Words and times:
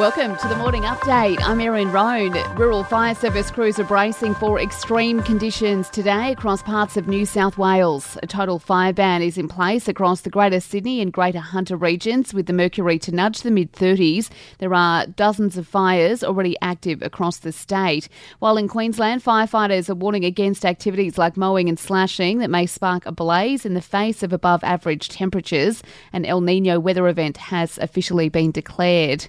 Welcome 0.00 0.38
to 0.38 0.48
the 0.48 0.56
morning 0.56 0.84
update. 0.84 1.42
I'm 1.42 1.60
Erin 1.60 1.92
Roan. 1.92 2.32
Rural 2.56 2.84
fire 2.84 3.14
service 3.14 3.50
crews 3.50 3.78
are 3.78 3.84
bracing 3.84 4.34
for 4.34 4.58
extreme 4.58 5.22
conditions 5.22 5.90
today 5.90 6.32
across 6.32 6.62
parts 6.62 6.96
of 6.96 7.06
New 7.06 7.26
South 7.26 7.58
Wales. 7.58 8.16
A 8.22 8.26
total 8.26 8.58
fire 8.58 8.94
ban 8.94 9.20
is 9.20 9.36
in 9.36 9.46
place 9.46 9.88
across 9.88 10.22
the 10.22 10.30
Greater 10.30 10.58
Sydney 10.58 11.02
and 11.02 11.12
Greater 11.12 11.40
Hunter 11.40 11.76
regions, 11.76 12.32
with 12.32 12.46
the 12.46 12.54
mercury 12.54 12.98
to 12.98 13.12
nudge 13.12 13.42
the 13.42 13.50
mid 13.50 13.72
30s. 13.72 14.30
There 14.56 14.72
are 14.72 15.06
dozens 15.06 15.58
of 15.58 15.68
fires 15.68 16.24
already 16.24 16.56
active 16.62 17.02
across 17.02 17.36
the 17.36 17.52
state. 17.52 18.08
While 18.38 18.56
in 18.56 18.68
Queensland, 18.68 19.22
firefighters 19.22 19.90
are 19.90 19.94
warning 19.94 20.24
against 20.24 20.64
activities 20.64 21.18
like 21.18 21.36
mowing 21.36 21.68
and 21.68 21.78
slashing 21.78 22.38
that 22.38 22.48
may 22.48 22.64
spark 22.64 23.04
a 23.04 23.12
blaze 23.12 23.66
in 23.66 23.74
the 23.74 23.82
face 23.82 24.22
of 24.22 24.32
above 24.32 24.64
average 24.64 25.10
temperatures. 25.10 25.82
An 26.10 26.24
El 26.24 26.40
Nino 26.40 26.80
weather 26.80 27.06
event 27.06 27.36
has 27.36 27.76
officially 27.76 28.30
been 28.30 28.50
declared. 28.50 29.28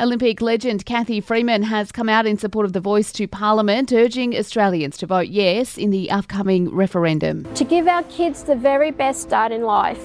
Olympic 0.00 0.40
legend 0.40 0.86
Cathy 0.86 1.20
Freeman 1.20 1.62
has 1.62 1.92
come 1.92 2.08
out 2.08 2.24
in 2.24 2.38
support 2.38 2.64
of 2.64 2.72
the 2.72 2.80
voice 2.80 3.12
to 3.12 3.28
Parliament, 3.28 3.92
urging 3.92 4.34
Australians 4.34 4.96
to 4.96 5.06
vote 5.06 5.28
yes 5.28 5.76
in 5.76 5.90
the 5.90 6.10
upcoming 6.10 6.74
referendum. 6.74 7.44
To 7.56 7.64
give 7.64 7.86
our 7.86 8.02
kids 8.04 8.44
the 8.44 8.56
very 8.56 8.92
best 8.92 9.20
start 9.20 9.52
in 9.52 9.62
life, 9.62 10.02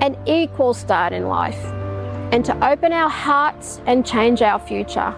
an 0.00 0.16
equal 0.24 0.72
start 0.72 1.12
in 1.12 1.28
life, 1.28 1.62
and 2.32 2.46
to 2.46 2.66
open 2.66 2.94
our 2.94 3.10
hearts 3.10 3.82
and 3.84 4.06
change 4.06 4.40
our 4.40 4.58
future. 4.58 5.14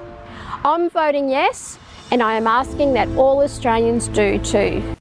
I'm 0.65 0.91
voting 0.91 1.29
yes, 1.29 1.79
and 2.11 2.21
I 2.21 2.35
am 2.35 2.49
asking 2.49 2.95
that 2.95 3.09
all 3.11 3.41
Australians 3.41 4.09
do 4.09 4.39
too. 4.39 4.98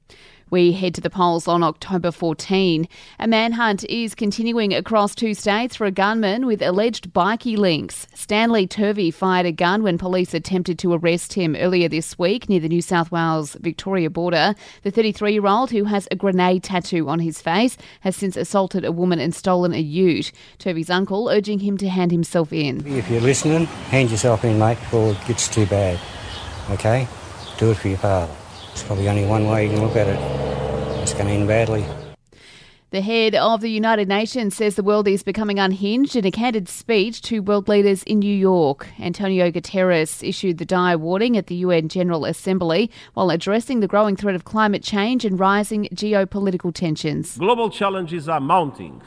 We 0.50 0.72
head 0.72 0.94
to 0.94 1.02
the 1.02 1.10
polls 1.10 1.46
on 1.46 1.62
October 1.62 2.10
14. 2.10 2.88
A 3.18 3.28
manhunt 3.28 3.84
is 3.84 4.14
continuing 4.14 4.72
across 4.72 5.14
two 5.14 5.34
states 5.34 5.76
for 5.76 5.84
a 5.84 5.90
gunman 5.90 6.46
with 6.46 6.62
alleged 6.62 7.12
bikie 7.12 7.58
links. 7.58 8.06
Stanley 8.14 8.66
Turvey 8.66 9.10
fired 9.10 9.44
a 9.44 9.52
gun 9.52 9.82
when 9.82 9.98
police 9.98 10.32
attempted 10.32 10.78
to 10.78 10.94
arrest 10.94 11.34
him 11.34 11.54
earlier 11.54 11.86
this 11.86 12.18
week 12.18 12.48
near 12.48 12.60
the 12.60 12.68
New 12.68 12.80
South 12.80 13.12
Wales 13.12 13.56
Victoria 13.60 14.08
border. 14.08 14.54
The 14.84 14.90
33 14.90 15.32
year 15.34 15.46
old, 15.46 15.70
who 15.70 15.84
has 15.84 16.08
a 16.10 16.16
grenade 16.16 16.62
tattoo 16.62 17.10
on 17.10 17.18
his 17.18 17.42
face, 17.42 17.76
has 18.00 18.16
since 18.16 18.36
assaulted 18.36 18.86
a 18.86 18.92
woman 18.92 19.18
and 19.18 19.34
stolen 19.34 19.74
a 19.74 19.80
ute. 19.80 20.32
Turvey's 20.58 20.88
uncle 20.88 21.28
urging 21.28 21.58
him 21.58 21.76
to 21.76 21.90
hand 21.90 22.10
himself 22.10 22.54
in. 22.54 22.86
If 22.86 23.10
you're 23.10 23.20
listening, 23.20 23.66
hand 23.90 24.10
yourself 24.10 24.46
in, 24.46 24.58
mate, 24.58 24.78
before 24.78 25.10
it 25.10 25.26
gets 25.26 25.46
too 25.46 25.66
bad. 25.66 26.00
Okay? 26.70 27.06
Do 27.58 27.70
it 27.70 27.76
for 27.76 27.88
your 27.88 27.98
father. 27.98 28.34
There's 28.78 28.86
probably 28.86 29.08
only 29.08 29.26
one 29.26 29.48
way 29.48 29.64
you 29.64 29.72
can 29.72 29.82
look 29.82 29.96
at 29.96 30.06
it. 30.06 30.20
It's 31.02 31.12
going 31.12 31.26
to 31.26 31.32
end 31.32 31.48
badly. 31.48 31.84
The 32.90 33.00
head 33.00 33.34
of 33.34 33.60
the 33.60 33.72
United 33.72 34.06
Nations 34.06 34.54
says 34.54 34.76
the 34.76 34.84
world 34.84 35.08
is 35.08 35.24
becoming 35.24 35.58
unhinged 35.58 36.14
in 36.14 36.24
a 36.24 36.30
candid 36.30 36.68
speech 36.68 37.20
to 37.22 37.40
world 37.40 37.66
leaders 37.66 38.04
in 38.04 38.20
New 38.20 38.32
York. 38.32 38.86
Antonio 39.00 39.50
Guterres 39.50 40.22
issued 40.22 40.58
the 40.58 40.64
dire 40.64 40.96
warning 40.96 41.36
at 41.36 41.48
the 41.48 41.56
UN 41.56 41.88
General 41.88 42.24
Assembly 42.24 42.88
while 43.14 43.30
addressing 43.30 43.80
the 43.80 43.88
growing 43.88 44.14
threat 44.14 44.36
of 44.36 44.44
climate 44.44 44.84
change 44.84 45.24
and 45.24 45.40
rising 45.40 45.88
geopolitical 45.92 46.72
tensions. 46.72 47.36
Global 47.36 47.70
challenges 47.70 48.28
are 48.28 48.38
mounting, 48.38 49.02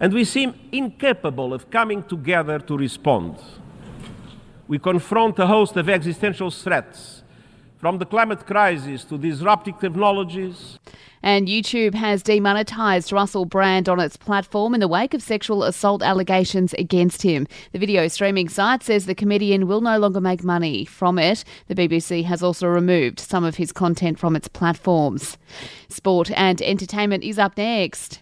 and 0.00 0.12
we 0.12 0.22
seem 0.22 0.54
incapable 0.70 1.54
of 1.54 1.70
coming 1.70 2.02
together 2.02 2.58
to 2.58 2.76
respond. 2.76 3.38
We 4.68 4.78
confront 4.78 5.38
a 5.38 5.46
host 5.46 5.78
of 5.78 5.88
existential 5.88 6.50
threats 6.50 7.21
from 7.82 7.98
the 7.98 8.06
climate 8.06 8.46
crisis 8.46 9.02
to 9.02 9.18
disruptive 9.18 9.76
technologies. 9.80 10.78
And 11.20 11.48
YouTube 11.48 11.94
has 11.94 12.22
demonetized 12.22 13.10
Russell 13.10 13.44
Brand 13.44 13.88
on 13.88 13.98
its 13.98 14.16
platform 14.16 14.72
in 14.72 14.78
the 14.78 14.86
wake 14.86 15.14
of 15.14 15.22
sexual 15.22 15.64
assault 15.64 16.00
allegations 16.00 16.74
against 16.74 17.22
him. 17.22 17.48
The 17.72 17.80
video 17.80 18.06
streaming 18.06 18.48
site 18.48 18.84
says 18.84 19.06
the 19.06 19.16
comedian 19.16 19.66
will 19.66 19.80
no 19.80 19.98
longer 19.98 20.20
make 20.20 20.44
money 20.44 20.84
from 20.84 21.18
it. 21.18 21.42
The 21.66 21.74
BBC 21.74 22.24
has 22.24 22.40
also 22.40 22.68
removed 22.68 23.18
some 23.18 23.42
of 23.42 23.56
his 23.56 23.72
content 23.72 24.16
from 24.16 24.36
its 24.36 24.46
platforms. 24.46 25.36
Sport 25.88 26.30
and 26.36 26.62
entertainment 26.62 27.24
is 27.24 27.36
up 27.36 27.56
next. 27.56 28.21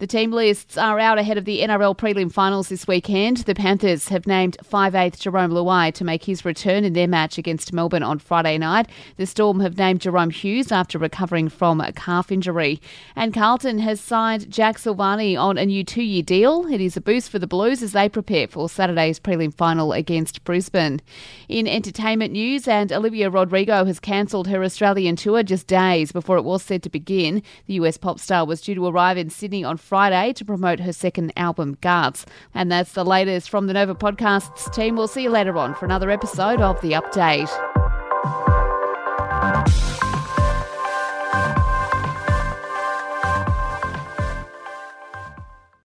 The 0.00 0.06
team 0.06 0.32
lists 0.32 0.78
are 0.78 0.98
out 0.98 1.18
ahead 1.18 1.36
of 1.36 1.44
the 1.44 1.60
NRL 1.60 1.94
prelim 1.94 2.32
finals 2.32 2.70
this 2.70 2.88
weekend. 2.88 3.36
The 3.36 3.54
Panthers 3.54 4.08
have 4.08 4.26
named 4.26 4.56
5'8 4.64 5.18
Jarome 5.18 5.52
Luai 5.52 5.92
to 5.92 6.04
make 6.04 6.24
his 6.24 6.42
return 6.42 6.84
in 6.84 6.94
their 6.94 7.06
match 7.06 7.36
against 7.36 7.74
Melbourne 7.74 8.02
on 8.02 8.18
Friday 8.18 8.56
night. 8.56 8.88
The 9.18 9.26
Storm 9.26 9.60
have 9.60 9.76
named 9.76 10.00
Jahrome 10.00 10.32
Hughes 10.32 10.72
after 10.72 10.98
recovering 10.98 11.50
from 11.50 11.82
a 11.82 11.92
calf 11.92 12.32
injury. 12.32 12.80
And 13.14 13.34
Carlton 13.34 13.80
has 13.80 14.00
signed 14.00 14.50
Jack 14.50 14.78
Silvagni 14.78 15.38
on 15.38 15.58
a 15.58 15.66
new 15.66 15.84
two 15.84 16.02
year 16.02 16.22
deal. 16.22 16.66
It 16.72 16.80
is 16.80 16.96
a 16.96 17.02
boost 17.02 17.28
for 17.28 17.38
the 17.38 17.46
Blues 17.46 17.82
as 17.82 17.92
they 17.92 18.08
prepare 18.08 18.48
for 18.48 18.70
Saturday's 18.70 19.20
prelim 19.20 19.52
final 19.52 19.92
against 19.92 20.44
Brisbane. 20.44 21.02
In 21.46 21.68
entertainment 21.68 22.32
news, 22.32 22.66
and 22.66 22.90
Olivia 22.90 23.28
Rodrigo 23.28 23.84
has 23.84 24.00
cancelled 24.00 24.48
her 24.48 24.64
Australian 24.64 25.16
tour 25.16 25.42
just 25.42 25.66
days 25.66 26.10
before 26.10 26.38
it 26.38 26.44
was 26.44 26.62
set 26.62 26.82
to 26.84 26.88
begin. 26.88 27.42
The 27.66 27.74
US 27.74 27.98
pop 27.98 28.18
star 28.18 28.46
was 28.46 28.62
due 28.62 28.74
to 28.76 28.86
arrive 28.86 29.18
in 29.18 29.28
Sydney 29.28 29.62
on 29.62 29.76
Friday 29.90 30.32
to 30.34 30.44
promote 30.44 30.78
her 30.78 30.92
second 30.92 31.32
album, 31.36 31.76
Guts. 31.80 32.24
And 32.54 32.70
that's 32.70 32.92
the 32.92 33.04
latest 33.04 33.50
from 33.50 33.66
the 33.66 33.72
Nova 33.72 33.96
Podcasts 33.96 34.72
team. 34.72 34.94
We'll 34.94 35.08
see 35.08 35.24
you 35.24 35.30
later 35.30 35.58
on 35.58 35.74
for 35.74 35.84
another 35.84 36.10
episode 36.10 36.60
of 36.60 36.80
The 36.80 36.92
Update. 36.92 37.69